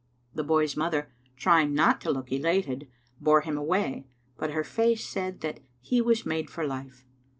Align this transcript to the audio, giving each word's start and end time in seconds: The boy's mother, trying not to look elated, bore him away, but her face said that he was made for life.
The 0.33 0.43
boy's 0.43 0.75
mother, 0.75 1.11
trying 1.37 1.75
not 1.75 2.01
to 2.01 2.11
look 2.11 2.31
elated, 2.31 2.89
bore 3.19 3.41
him 3.41 3.55
away, 3.55 4.07
but 4.35 4.49
her 4.49 4.63
face 4.63 5.05
said 5.07 5.41
that 5.41 5.59
he 5.79 6.01
was 6.01 6.25
made 6.25 6.49
for 6.49 6.65
life. 6.65 7.05